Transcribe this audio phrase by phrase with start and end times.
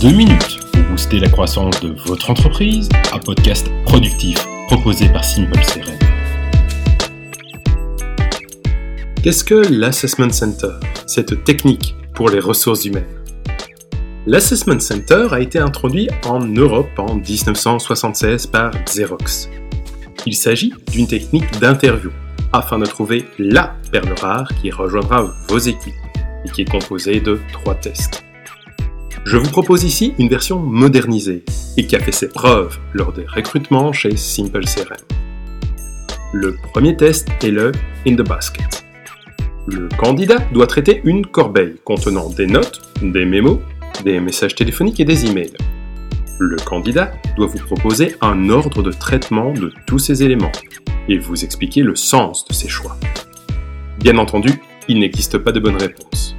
[0.00, 5.58] deux minutes pour booster la croissance de votre entreprise, un podcast productif proposé par Simple
[5.58, 5.98] CRM.
[9.20, 10.74] Qu'est-ce que l'Assessment Center,
[11.06, 13.08] cette technique pour les ressources humaines?
[14.26, 19.50] L'Assessment Center a été introduit en Europe en 1976 par Xerox.
[20.26, 22.10] Il s'agit d'une technique d'interview
[22.52, 25.94] afin de trouver la perle rare qui rejoindra vos équipes
[26.44, 28.22] et qui est composée de trois tests.
[29.30, 31.44] Je vous propose ici une version modernisée
[31.76, 34.96] et qui a fait ses preuves lors des recrutements chez Simple CRM.
[36.32, 37.72] Le premier test est le
[38.06, 38.86] In the Basket.
[39.66, 43.58] Le candidat doit traiter une corbeille contenant des notes, des mémos,
[44.02, 45.58] des messages téléphoniques et des emails.
[46.38, 50.52] Le candidat doit vous proposer un ordre de traitement de tous ces éléments
[51.06, 52.96] et vous expliquer le sens de ces choix.
[53.98, 54.52] Bien entendu,
[54.88, 56.34] il n'existe pas de bonne réponse.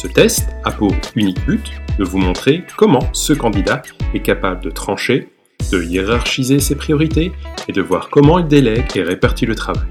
[0.00, 3.82] Ce test a pour unique but de vous montrer comment ce candidat
[4.14, 5.28] est capable de trancher,
[5.72, 7.32] de hiérarchiser ses priorités
[7.68, 9.88] et de voir comment il délègue et répartit le travail.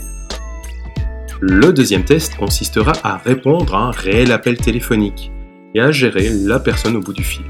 [1.39, 5.31] Le deuxième test consistera à répondre à un réel appel téléphonique
[5.75, 7.45] et à gérer la personne au bout du fil.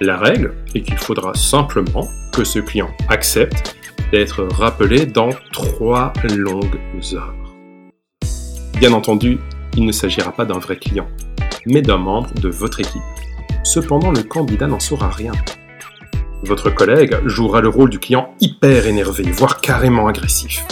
[0.00, 3.76] La règle est qu'il faudra simplement que ce client accepte
[4.10, 6.80] d'être rappelé dans trois longues
[7.12, 7.34] heures.
[8.78, 9.38] Bien entendu,
[9.76, 11.06] il ne s'agira pas d'un vrai client,
[11.66, 13.02] mais d'un membre de votre équipe.
[13.62, 15.32] Cependant, le candidat n'en saura rien.
[16.42, 20.64] Votre collègue jouera le rôle du client hyper énervé, voire carrément agressif.